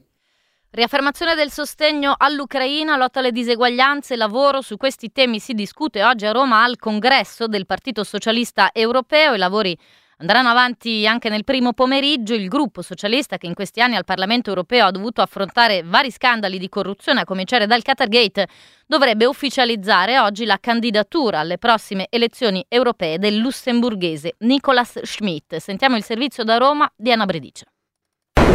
Riaffermazione 0.72 1.34
del 1.34 1.50
sostegno 1.52 2.14
all'Ucraina, 2.16 2.96
lotta 2.96 3.20
alle 3.20 3.32
diseguaglianze, 3.32 4.16
lavoro, 4.16 4.62
su 4.62 4.78
questi 4.78 5.12
temi 5.12 5.40
si 5.40 5.54
discute 5.54 6.04
oggi 6.04 6.28
a 6.28 6.32
Roma 6.32 6.64
al 6.64 6.78
congresso 6.78 7.48
del 7.48 7.66
Partito 7.66 8.04
Socialista 8.04 8.70
Europeo. 8.72 9.34
I 9.34 9.40
lavori 9.40 9.78
Andranno 10.22 10.50
avanti 10.50 11.08
anche 11.08 11.30
nel 11.30 11.46
primo 11.46 11.72
pomeriggio 11.72 12.34
il 12.34 12.50
gruppo 12.50 12.82
socialista 12.82 13.38
che 13.38 13.48
in 13.48 13.54
questi 13.54 13.80
anni 13.80 13.96
al 13.96 14.04
Parlamento 14.04 14.50
europeo 14.50 14.86
ha 14.86 14.92
dovuto 14.92 15.22
affrontare 15.22 15.82
vari 15.82 16.12
scandali 16.12 16.60
di 16.60 16.68
corruzione, 16.68 17.22
a 17.22 17.24
cominciare 17.24 17.68
dal 17.68 17.82
Qatargate, 17.82 18.48
dovrebbe 18.86 19.26
ufficializzare 19.26 20.20
oggi 20.20 20.44
la 20.44 20.58
candidatura 20.60 21.40
alle 21.40 21.58
prossime 21.58 22.08
elezioni 22.10 22.66
europee 22.68 23.18
del 23.18 23.38
lussemburghese 23.38 24.36
Nicolas 24.40 25.02
Schmidt. 25.04 25.56
Sentiamo 25.56 25.96
il 25.96 26.04
servizio 26.04 26.44
da 26.44 26.58
Roma 26.58 26.92
di 26.98 27.14
Anna 27.14 27.26
Bredice. 27.26 27.68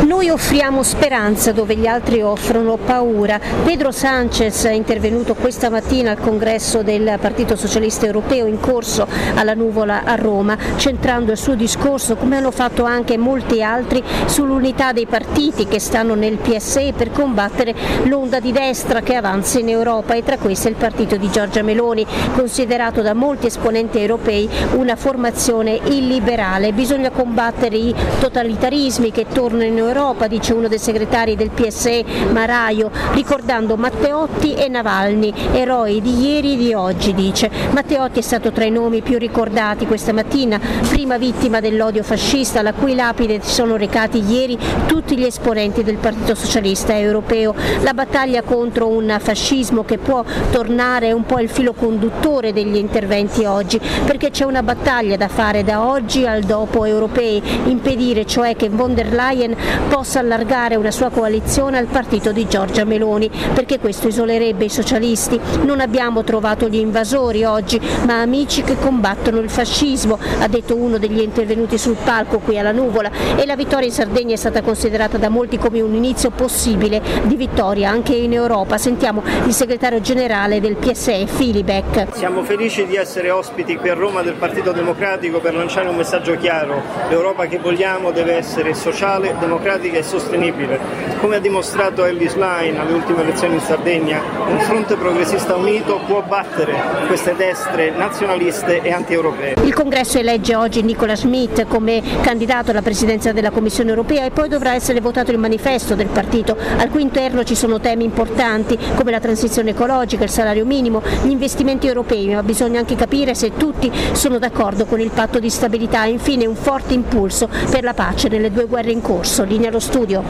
Noi 0.03 0.29
offriamo 0.29 0.83
speranza 0.83 1.53
dove 1.53 1.77
gli 1.77 1.87
altri 1.87 2.21
offrono 2.21 2.77
paura. 2.77 3.41
Pedro 3.65 3.91
Sanchez 3.91 4.65
è 4.65 4.73
intervenuto 4.73 5.35
questa 5.35 5.71
mattina 5.71 6.11
al 6.11 6.19
congresso 6.19 6.83
del 6.83 7.17
Partito 7.21 7.57
Socialista 7.57 8.05
Europeo 8.05 8.47
in 8.47 8.61
corso 8.61 9.07
alla 9.35 9.55
Nuvola 9.55 10.03
a 10.05 10.15
Roma, 10.17 10.59
centrando 10.77 11.33
il 11.33 11.39
suo 11.39 11.55
discorso, 11.55 12.17
come 12.17 12.37
hanno 12.37 12.51
fatto 12.51 12.85
anche 12.85 13.17
molti 13.17 13.63
altri, 13.63 14.03
sull'unità 14.27 14.93
dei 14.93 15.07
partiti 15.07 15.67
che 15.67 15.79
stanno 15.79 16.15
nel 16.15 16.37
PSE 16.37 16.93
per 16.97 17.11
combattere 17.11 17.75
l'onda 18.05 18.41
di 18.41 18.53
destra 18.53 19.01
che 19.01 19.15
avanza 19.15 19.59
in 19.59 19.69
Europa 19.69 20.15
e 20.15 20.23
tra 20.23 20.37
queste 20.37 20.69
il 20.69 20.75
partito 20.75 21.17
di 21.17 21.31
Giorgia 21.31 21.63
Meloni, 21.63 22.07
considerato 22.35 23.01
da 23.01 23.15
molti 23.15 23.47
esponenti 23.47 23.99
europei 23.99 24.49
una 24.73 24.97
formazione 24.97 25.81
illiberale. 25.85 26.73
Bisogna 26.73 27.11
combattere 27.11 27.77
i 27.77 27.95
totalitarismi 28.21 29.13
che 29.13 29.27
tornano 29.33 29.65
in 29.65 29.81
Europa 29.87 30.26
dice 30.26 30.53
uno 30.53 30.69
dei 30.69 30.79
segretari 30.79 31.37
del 31.37 31.50
PSE, 31.50 32.05
Maraio, 32.33 32.91
ricordando 33.12 33.76
Matteotti 33.76 34.55
e 34.55 34.69
Navalny, 34.69 35.33
eroi 35.53 36.00
di 36.00 36.21
ieri 36.21 36.55
e 36.55 36.57
di 36.57 36.75
oggi, 36.75 37.14
dice. 37.14 37.50
Matteotti 37.71 38.19
è 38.19 38.23
stato 38.23 38.53
tra 38.53 38.64
i 38.64 38.71
nomi 38.71 39.03
più 39.03 39.19
ricordati 39.19 39.87
questa 39.87 40.12
mattina, 40.12 40.61
prima 40.88 41.17
vittima 41.19 41.61
dell'odio 41.61 42.03
fascista, 42.03 42.62
la 42.62 42.73
cui 42.73 42.95
lapide 42.95 43.41
si 43.43 43.53
sono 43.53 43.76
recati 43.76 44.23
ieri 44.25 44.59
tutti 44.87 45.17
gli 45.17 45.25
esponenti 45.25 45.83
del 45.83 45.97
Partito 45.97 46.35
Socialista 46.35 46.97
Europeo. 46.99 47.55
La 47.83 47.95
battaglia 47.95 48.43
contro 48.43 48.88
un 48.88 49.17
fascismo 49.21 49.85
che 49.85 49.99
può 49.99 50.25
tornare 50.50 51.12
un 51.12 51.25
po' 51.25 51.41
il 51.41 51.49
filo 51.49 51.73
conduttore 51.73 52.53
degli 52.53 52.76
interventi 52.76 53.45
oggi, 53.45 53.81
perché 54.05 54.31
c'è 54.31 54.45
una 54.45 54.62
battaglia 54.62 55.17
da 55.17 55.29
fare 55.29 55.64
da 55.64 55.87
oggi 55.87 56.26
al 56.26 56.43
dopo 56.43 56.85
europei, 56.85 57.43
impedire 57.64 58.26
cioè 58.26 58.57
che 58.57 58.69
von 58.69 58.95
der 58.95 59.12
Leyen 59.12 59.55
possa 59.88 60.21
allargare 60.21 60.76
una 60.76 60.90
sua 60.90 61.11
coalizione 61.11 61.78
al 61.78 61.87
partito 61.87 62.33
di 62.33 62.47
Giorgia 62.47 62.85
Meloni, 62.85 63.31
perché 63.52 63.78
questo 63.78 64.09
isolerebbe 64.09 64.64
i 64.64 64.69
socialisti. 64.71 65.40
Non 65.62 65.81
abbiamo 65.81 66.23
trovato 66.25 66.69
gli 66.69 66.76
invasori 66.76 67.45
oggi, 67.45 67.81
ma 68.07 68.21
amici 68.21 68.62
che 68.62 68.76
combattono 68.78 69.40
il 69.40 69.50
fascismo, 69.50 70.19
ha 70.40 70.49
detto 70.49 70.76
uno 70.76 70.99
degli 70.99 71.21
intervenuti 71.21 71.76
sul 71.78 71.97
palco 72.02 72.38
qui 72.38 72.59
alla 72.59 72.73
Nuvola 72.73 73.11
e 73.37 73.45
la 73.47 73.57
vittoria 73.57 73.87
in 73.87 73.93
Sardegna 73.93 74.35
è 74.35 74.37
stata 74.37 74.62
considerata 74.62 75.19
da 75.19 75.28
molti 75.28 75.59
come 75.59 75.81
un 75.81 75.95
inizio 75.95 76.31
possibile 76.31 77.02
di 77.25 77.37
vittoria 77.37 77.90
anche 77.90 78.14
in 78.14 78.33
Europa. 78.33 78.78
Sentiamo 78.78 79.23
il 79.45 79.52
segretario 79.52 80.00
generale 80.00 80.61
del 80.61 80.76
PSE, 80.76 81.26
Filibeck. 81.26 82.16
Siamo 82.16 82.43
felici 82.43 82.87
di 82.87 82.97
essere 82.97 83.31
ospiti 83.31 83.76
qui 83.76 83.88
a 83.88 83.95
Roma 83.95 84.23
del 84.23 84.35
Partito 84.35 84.73
Democratico 84.73 85.40
per 85.40 85.54
lanciare 85.54 85.88
un 85.88 85.97
messaggio 85.97 86.37
chiaro. 86.37 86.83
L'Europa 87.09 87.47
che 87.47 87.59
vogliamo 87.59 88.11
deve 88.12 88.37
essere 88.37 88.75
sociale, 88.75 89.35
democratica 89.38 89.63
democratica 89.64 89.99
e 89.99 90.02
sostenibile. 90.02 90.78
Come 91.21 91.37
ha 91.37 91.38
dimostrato 91.38 92.04
Ellis 92.04 92.35
Line 92.35 92.78
alle 92.78 92.92
ultime 92.92 93.23
elezioni 93.23 93.54
in 93.54 93.61
Sardegna, 93.61 94.21
un 94.47 94.59
fronte 94.61 94.94
progressista 94.97 95.56
unito 95.56 96.00
può 96.06 96.23
battere 96.23 96.75
queste 97.06 97.35
destre 97.35 97.90
nazionaliste 97.90 98.83
e 98.83 98.92
anti-europee. 98.92 99.54
Il 99.64 99.73
congresso 99.73 100.18
elegge 100.18 100.54
oggi 100.54 100.83
Nicola 100.83 101.16
Schmidt 101.16 101.66
come 101.66 102.02
candidato 102.21 102.73
alla 102.73 102.83
presidenza 102.83 103.33
della 103.33 103.50
Commissione 103.50 103.88
europea 103.88 104.26
e 104.26 104.30
poi 104.30 104.49
dovrà 104.49 104.75
essere 104.75 105.00
votato 105.00 105.30
il 105.30 105.38
manifesto 105.38 105.94
del 105.94 106.09
partito, 106.09 106.56
al 106.76 106.90
cui 106.90 107.00
interno 107.00 107.42
ci 107.42 107.54
sono 107.54 107.80
temi 107.80 108.04
importanti 108.04 108.78
come 108.94 109.11
la 109.11 109.21
transizione 109.21 109.71
ecologica, 109.71 110.25
il 110.25 110.30
salario 110.30 110.66
minimo, 110.66 111.02
gli 111.23 111.30
investimenti 111.30 111.87
europei, 111.87 112.35
ma 112.35 112.42
bisogna 112.42 112.80
anche 112.80 112.97
capire 112.97 113.35
se 113.35 113.56
tutti 113.56 113.90
sono 114.12 114.38
d'accordo 114.38 114.85
con 114.85 115.00
il 115.00 115.11
patto 115.11 115.38
di 115.38 115.49
stabilità 115.49 116.04
e 116.04 116.11
infine 116.11 116.44
un 116.44 116.54
forte 116.54 116.92
impulso 116.92 117.49
per 117.71 117.83
la 117.83 117.94
pace 117.94 118.28
nelle 118.28 118.50
due 118.50 118.66
guerre 118.66 118.92
in 118.92 119.00
corso. 119.00 119.42
Linea 119.54 119.68
allo 119.68 119.78
studio. 119.78 120.25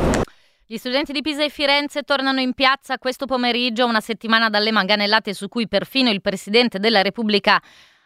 Gli 0.66 0.76
studenti 0.76 1.10
di 1.10 1.22
Pisa 1.22 1.42
e 1.42 1.48
Firenze 1.48 2.02
tornano 2.02 2.40
in 2.40 2.52
piazza 2.52 2.98
questo 2.98 3.24
pomeriggio, 3.24 3.86
una 3.86 4.02
settimana 4.02 4.50
dalle 4.50 4.70
manganellate 4.70 5.32
su 5.32 5.48
cui 5.48 5.66
perfino 5.66 6.10
il 6.10 6.20
Presidente 6.20 6.78
della 6.78 7.00
Repubblica 7.00 7.58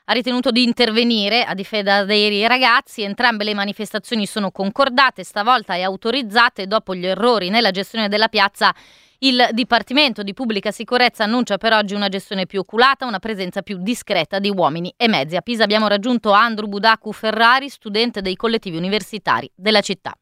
ha 0.05 0.13
ritenuto 0.13 0.53
di 0.53 0.63
intervenire 0.63 1.43
a 1.43 1.55
difesa 1.55 2.05
dei 2.05 2.47
ragazzi. 2.47 3.03
Entrambe 3.03 3.43
le 3.43 3.55
manifestazioni 3.55 4.27
sono 4.27 4.53
concordate, 4.53 5.25
stavolta 5.25 5.75
e 5.75 5.83
autorizzate 5.83 6.69
dopo 6.69 6.95
gli 6.95 7.07
errori 7.07 7.49
nella 7.49 7.73
gestione 7.73 8.09
della 8.09 8.29
piazza. 8.29 8.73
Il 9.19 9.49
Dipartimento 9.51 10.23
di 10.23 10.35
Pubblica 10.35 10.71
Sicurezza 10.71 11.25
annuncia 11.25 11.59
per 11.59 11.73
oggi 11.73 11.95
una 11.95 12.09
gestione 12.09 12.47
più 12.47 12.61
oculata, 12.61 13.07
una 13.07 13.19
presenza 13.19 13.63
più 13.63 13.79
discreta 13.79 14.39
di 14.39 14.51
uomini 14.51 14.95
e 14.97 15.09
mezzi. 15.09 15.35
A 15.35 15.41
Pisa 15.41 15.65
abbiamo 15.65 15.89
raggiunto 15.89 16.31
Andrew 16.31 16.69
Budaku 16.69 17.11
Ferrari, 17.11 17.69
studente 17.69 18.23
dei 18.23 18.37
collettivi 18.37 18.77
universitari 18.77 19.51
della 19.57 19.81
città. 19.81 20.17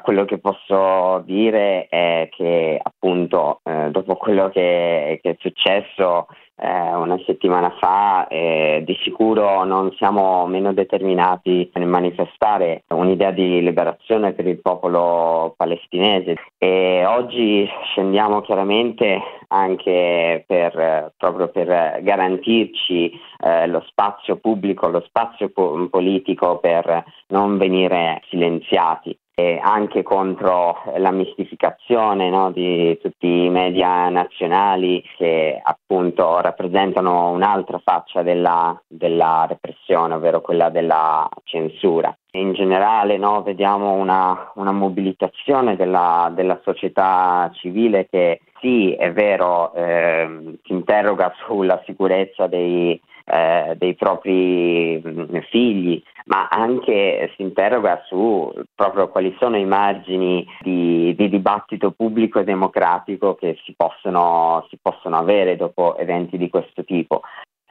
Quello 0.00 0.24
che 0.24 0.38
posso 0.38 1.22
dire 1.26 1.86
è 1.88 2.28
che 2.32 2.80
appunto 2.82 3.60
eh, 3.62 3.90
dopo 3.90 4.16
quello 4.16 4.48
che, 4.48 5.20
che, 5.22 5.30
è 5.30 5.36
successo 5.38 6.26
eh, 6.56 6.94
una 6.94 7.18
settimana 7.24 7.70
fa 7.78 8.26
eh, 8.26 8.82
di 8.84 8.96
sicuro 9.02 9.64
non 9.64 9.92
siamo 9.96 10.46
meno 10.46 10.72
determinati 10.72 11.70
nel 11.74 11.86
manifestare 11.86 12.84
un'idea 12.88 13.30
di 13.30 13.62
liberazione 13.62 14.32
per 14.32 14.46
il 14.46 14.60
popolo 14.60 15.54
palestinese. 15.56 16.36
E 16.58 17.04
oggi 17.04 17.68
scendiamo 17.92 18.40
chiaramente 18.40 19.20
anche 19.48 20.44
per, 20.46 21.12
proprio 21.16 21.48
per 21.48 22.00
garantirci 22.02 23.12
eh, 23.44 23.66
lo 23.66 23.84
spazio 23.86 24.36
pubblico, 24.36 24.88
lo 24.88 25.02
spazio 25.06 25.50
po- 25.50 25.88
politico 25.90 26.58
per 26.58 27.04
non 27.28 27.58
venire 27.58 28.20
silenziati 28.28 29.16
anche 29.60 30.02
contro 30.02 30.82
la 30.96 31.10
mistificazione 31.10 32.30
no, 32.30 32.50
di 32.52 32.98
tutti 33.00 33.44
i 33.44 33.50
media 33.50 34.08
nazionali 34.08 35.02
che 35.16 35.60
appunto 35.62 36.40
rappresentano 36.40 37.30
un'altra 37.30 37.80
faccia 37.82 38.22
della, 38.22 38.80
della 38.86 39.46
repressione, 39.48 40.14
ovvero 40.14 40.40
quella 40.40 40.70
della 40.70 41.28
censura. 41.44 42.14
In 42.34 42.54
generale 42.54 43.18
no, 43.18 43.42
vediamo 43.42 43.92
una, 43.92 44.52
una 44.54 44.72
mobilitazione 44.72 45.76
della, 45.76 46.32
della, 46.34 46.58
società 46.64 47.50
civile 47.52 48.08
che 48.08 48.40
sì, 48.58 48.94
è 48.94 49.12
vero, 49.12 49.74
eh, 49.74 50.58
si 50.64 50.72
interroga 50.72 51.30
sulla 51.44 51.82
sicurezza 51.84 52.46
dei, 52.46 52.98
eh, 53.26 53.74
dei 53.76 53.94
propri 53.96 54.98
mh, 55.04 55.40
figli, 55.50 56.02
ma 56.24 56.48
anche 56.48 57.30
si 57.36 57.42
interroga 57.42 58.02
su 58.06 58.50
proprio 58.74 59.10
quali 59.10 59.36
sono 59.38 59.58
i 59.58 59.66
margini 59.66 60.46
di, 60.62 61.14
di 61.14 61.28
dibattito 61.28 61.90
pubblico 61.90 62.38
e 62.38 62.44
democratico 62.44 63.34
che 63.34 63.58
si 63.62 63.74
possono, 63.76 64.66
si 64.70 64.78
possono 64.80 65.18
avere 65.18 65.56
dopo 65.56 65.98
eventi 65.98 66.38
di 66.38 66.48
questo 66.48 66.82
tipo. 66.84 67.20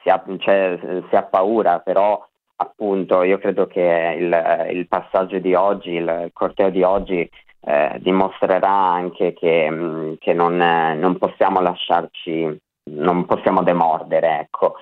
Si 0.04 0.10
ha, 0.10 0.24
cioè, 0.38 0.78
si 1.10 1.16
ha 1.16 1.24
paura, 1.24 1.80
però 1.80 2.24
appunto 2.62 3.24
io 3.24 3.38
credo 3.40 3.68
che 3.68 4.16
il, 4.20 4.70
il 4.72 4.88
passaggio 4.88 5.40
di 5.40 5.54
oggi, 5.54 5.92
il 5.92 6.30
corteo 6.34 6.70
di 6.70 6.84
oggi 6.84 7.30
eh, 7.64 7.98
dimostrerà 8.00 8.72
anche 8.72 9.34
che, 9.34 10.18
che 10.20 10.34
non, 10.34 10.58
non, 10.58 11.18
possiamo 11.18 11.60
lasciarci, 11.60 12.60
non 12.92 13.26
possiamo 13.26 13.64
demordere. 13.64 14.40
Ecco. 14.40 14.76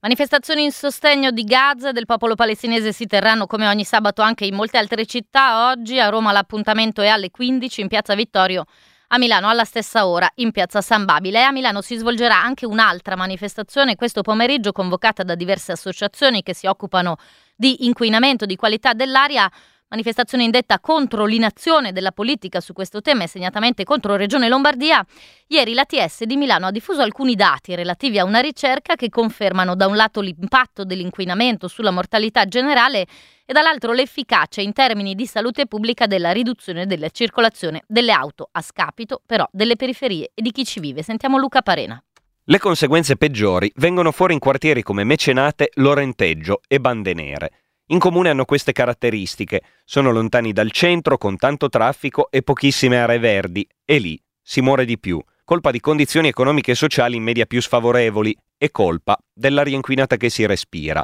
Manifestazioni 0.00 0.62
in 0.62 0.70
sostegno 0.70 1.30
di 1.30 1.42
Gaza 1.42 1.88
e 1.88 1.92
del 1.92 2.06
popolo 2.06 2.34
palestinese 2.34 2.92
si 2.92 3.06
terranno 3.06 3.46
come 3.46 3.66
ogni 3.66 3.84
sabato 3.84 4.22
anche 4.22 4.44
in 4.44 4.54
molte 4.54 4.78
altre 4.78 5.04
città. 5.06 5.70
Oggi 5.70 5.98
a 5.98 6.08
Roma 6.08 6.32
l'appuntamento 6.32 7.02
è 7.02 7.08
alle 7.08 7.30
15 7.30 7.80
in 7.80 7.88
piazza 7.88 8.14
Vittorio. 8.14 8.64
A 9.10 9.16
Milano 9.16 9.48
alla 9.48 9.64
stessa 9.64 10.06
ora 10.06 10.30
in 10.34 10.50
piazza 10.50 10.82
San 10.82 11.06
Babile. 11.06 11.42
A 11.42 11.50
Milano 11.50 11.80
si 11.80 11.96
svolgerà 11.96 12.36
anche 12.42 12.66
un'altra 12.66 13.16
manifestazione 13.16 13.96
questo 13.96 14.20
pomeriggio 14.20 14.70
convocata 14.70 15.22
da 15.22 15.34
diverse 15.34 15.72
associazioni 15.72 16.42
che 16.42 16.54
si 16.54 16.66
occupano 16.66 17.16
di 17.56 17.86
inquinamento 17.86 18.44
di 18.44 18.54
qualità 18.54 18.92
dell'aria 18.92 19.50
manifestazione 19.88 20.44
indetta 20.44 20.80
contro 20.80 21.24
l'inazione 21.24 21.92
della 21.92 22.12
politica 22.12 22.60
su 22.60 22.72
questo 22.72 23.00
tema 23.00 23.24
e 23.24 23.28
segnatamente 23.28 23.84
contro 23.84 24.16
Regione 24.16 24.48
Lombardia, 24.48 25.04
ieri 25.48 25.74
la 25.74 25.84
TS 25.84 26.24
di 26.24 26.36
Milano 26.36 26.66
ha 26.66 26.70
diffuso 26.70 27.00
alcuni 27.00 27.34
dati 27.34 27.74
relativi 27.74 28.18
a 28.18 28.24
una 28.24 28.40
ricerca 28.40 28.94
che 28.96 29.08
confermano 29.08 29.74
da 29.74 29.86
un 29.86 29.96
lato 29.96 30.20
l'impatto 30.20 30.84
dell'inquinamento 30.84 31.68
sulla 31.68 31.90
mortalità 31.90 32.44
generale 32.44 33.06
e 33.44 33.52
dall'altro 33.52 33.92
l'efficacia 33.92 34.60
in 34.60 34.72
termini 34.72 35.14
di 35.14 35.26
salute 35.26 35.66
pubblica 35.66 36.06
della 36.06 36.32
riduzione 36.32 36.86
della 36.86 37.08
circolazione 37.08 37.82
delle 37.86 38.12
auto 38.12 38.48
a 38.52 38.60
scapito 38.60 39.22
però 39.24 39.48
delle 39.50 39.76
periferie 39.76 40.32
e 40.34 40.42
di 40.42 40.52
chi 40.52 40.64
ci 40.64 40.80
vive. 40.80 41.02
Sentiamo 41.02 41.38
Luca 41.38 41.62
Parena. 41.62 42.02
Le 42.44 42.58
conseguenze 42.58 43.16
peggiori 43.16 43.70
vengono 43.76 44.10
fuori 44.10 44.32
in 44.32 44.38
quartieri 44.38 44.82
come 44.82 45.04
Mecenate, 45.04 45.70
Lorenteggio 45.74 46.60
e 46.66 46.80
Bande 46.80 47.12
Nere. 47.12 47.50
In 47.90 47.98
comune 47.98 48.28
hanno 48.28 48.44
queste 48.44 48.72
caratteristiche, 48.72 49.62
sono 49.86 50.10
lontani 50.10 50.52
dal 50.52 50.70
centro 50.72 51.16
con 51.16 51.38
tanto 51.38 51.70
traffico 51.70 52.30
e 52.30 52.42
pochissime 52.42 52.98
aree 52.98 53.18
verdi 53.18 53.66
e 53.82 53.96
lì 53.96 54.20
si 54.42 54.60
muore 54.60 54.84
di 54.84 54.98
più, 54.98 55.18
colpa 55.42 55.70
di 55.70 55.80
condizioni 55.80 56.28
economiche 56.28 56.72
e 56.72 56.74
sociali 56.74 57.16
in 57.16 57.22
media 57.22 57.46
più 57.46 57.62
sfavorevoli 57.62 58.36
e 58.58 58.70
colpa 58.70 59.16
dell'aria 59.32 59.74
inquinata 59.74 60.18
che 60.18 60.28
si 60.28 60.44
respira. 60.44 61.02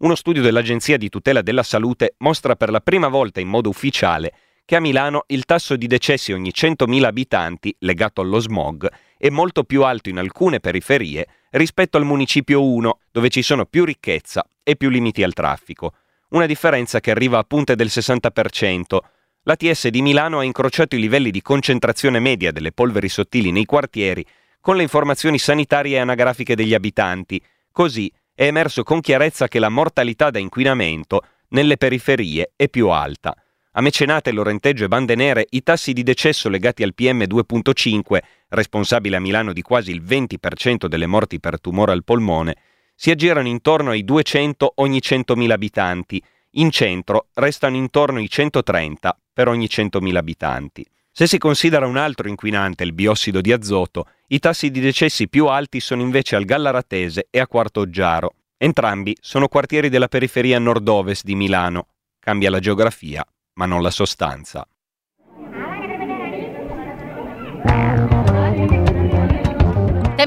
Uno 0.00 0.14
studio 0.14 0.42
dell'Agenzia 0.42 0.98
di 0.98 1.08
tutela 1.08 1.40
della 1.40 1.62
salute 1.62 2.16
mostra 2.18 2.54
per 2.54 2.68
la 2.68 2.80
prima 2.80 3.08
volta 3.08 3.40
in 3.40 3.48
modo 3.48 3.70
ufficiale 3.70 4.34
che 4.66 4.76
a 4.76 4.80
Milano 4.80 5.24
il 5.28 5.46
tasso 5.46 5.74
di 5.74 5.86
decessi 5.86 6.34
ogni 6.34 6.50
100.000 6.54 7.02
abitanti 7.04 7.74
legato 7.78 8.20
allo 8.20 8.40
smog 8.40 8.92
è 9.16 9.30
molto 9.30 9.64
più 9.64 9.84
alto 9.84 10.10
in 10.10 10.18
alcune 10.18 10.60
periferie 10.60 11.26
rispetto 11.52 11.96
al 11.96 12.04
municipio 12.04 12.62
1, 12.62 12.98
dove 13.10 13.30
ci 13.30 13.40
sono 13.40 13.64
più 13.64 13.86
ricchezza 13.86 14.46
e 14.62 14.76
più 14.76 14.90
limiti 14.90 15.22
al 15.22 15.32
traffico 15.32 15.94
una 16.30 16.46
differenza 16.46 17.00
che 17.00 17.10
arriva 17.10 17.38
a 17.38 17.44
punte 17.44 17.76
del 17.76 17.88
60%. 17.88 18.98
L'ATS 19.42 19.88
di 19.88 20.02
Milano 20.02 20.40
ha 20.40 20.44
incrociato 20.44 20.96
i 20.96 21.00
livelli 21.00 21.30
di 21.30 21.40
concentrazione 21.40 22.18
media 22.18 22.50
delle 22.50 22.72
polveri 22.72 23.08
sottili 23.08 23.52
nei 23.52 23.64
quartieri 23.64 24.26
con 24.60 24.76
le 24.76 24.82
informazioni 24.82 25.38
sanitarie 25.38 25.96
e 25.96 26.00
anagrafiche 26.00 26.56
degli 26.56 26.74
abitanti. 26.74 27.40
Così 27.70 28.12
è 28.34 28.46
emerso 28.46 28.82
con 28.82 29.00
chiarezza 29.00 29.46
che 29.46 29.60
la 29.60 29.68
mortalità 29.68 30.30
da 30.30 30.40
inquinamento 30.40 31.22
nelle 31.50 31.76
periferie 31.76 32.52
è 32.56 32.68
più 32.68 32.88
alta. 32.88 33.36
A 33.78 33.80
Mecenate, 33.80 34.32
Lorenteggio 34.32 34.84
e 34.84 34.88
Bande 34.88 35.14
Nere 35.14 35.46
i 35.50 35.62
tassi 35.62 35.92
di 35.92 36.02
decesso 36.02 36.48
legati 36.48 36.82
al 36.82 36.94
PM2.5, 36.98 38.18
responsabile 38.48 39.16
a 39.16 39.20
Milano 39.20 39.52
di 39.52 39.62
quasi 39.62 39.92
il 39.92 40.02
20% 40.02 40.86
delle 40.86 41.06
morti 41.06 41.38
per 41.38 41.60
tumore 41.60 41.92
al 41.92 42.02
polmone, 42.02 42.56
si 42.96 43.10
aggirano 43.10 43.46
intorno 43.46 43.90
ai 43.90 44.04
200 44.04 44.72
ogni 44.76 44.98
100.000 44.98 45.50
abitanti, 45.50 46.20
in 46.52 46.70
centro 46.70 47.28
restano 47.34 47.76
intorno 47.76 48.18
ai 48.18 48.28
130 48.28 49.16
per 49.32 49.48
ogni 49.48 49.66
100.000 49.66 50.16
abitanti. 50.16 50.84
Se 51.12 51.26
si 51.26 51.38
considera 51.38 51.86
un 51.86 51.96
altro 51.96 52.28
inquinante, 52.28 52.84
il 52.84 52.92
biossido 52.92 53.40
di 53.40 53.52
azoto, 53.52 54.08
i 54.28 54.38
tassi 54.38 54.70
di 54.70 54.80
decessi 54.80 55.28
più 55.28 55.46
alti 55.46 55.80
sono 55.80 56.02
invece 56.02 56.36
al 56.36 56.44
Gallaratese 56.44 57.28
e 57.30 57.38
a 57.38 57.46
Quartoggiaro. 57.46 58.34
Entrambi 58.58 59.16
sono 59.20 59.48
quartieri 59.48 59.88
della 59.88 60.08
periferia 60.08 60.58
nord-ovest 60.58 61.24
di 61.24 61.34
Milano. 61.34 61.88
Cambia 62.18 62.50
la 62.50 62.58
geografia, 62.58 63.24
ma 63.54 63.66
non 63.66 63.82
la 63.82 63.90
sostanza. 63.90 64.66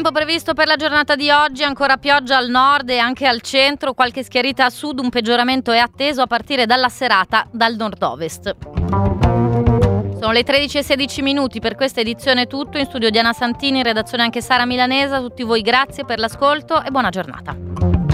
Tempo 0.02 0.18
previsto 0.18 0.54
per 0.54 0.66
la 0.66 0.78
giornata 0.78 1.18
di 1.18 1.30
oggi, 1.30 1.62
ancora 1.62 1.98
pioggia 1.98 2.38
al 2.38 2.50
nord 2.50 2.90
e 2.90 3.00
anche 3.00 3.28
al 3.28 3.42
centro, 3.42 3.94
qualche 3.94 4.24
schiarita 4.24 4.64
a 4.64 4.70
sud, 4.70 4.98
un 4.98 5.10
peggioramento 5.10 5.74
è 5.74 5.78
atteso 5.78 6.22
a 6.22 6.26
partire 6.26 6.66
dalla 6.66 6.88
serata 6.88 7.46
dal 7.52 7.76
nord-ovest. 7.76 8.56
Sono 10.18 10.32
le 10.32 10.46
13.16 10.46 11.22
minuti 11.22 11.60
per 11.60 11.76
questa 11.76 12.00
edizione 12.00 12.48
tutto, 12.48 12.78
in 12.78 12.86
studio 12.86 13.10
Diana 13.10 13.34
Santini, 13.34 13.84
redazione 13.84 14.24
anche 14.24 14.40
Sara 14.40 14.66
Milanesa, 14.66 15.20
tutti 15.20 15.44
voi 15.44 15.62
grazie 15.62 16.06
per 16.06 16.18
l'ascolto 16.18 16.82
e 16.82 16.92
buona 16.92 17.10
giornata. 17.10 18.09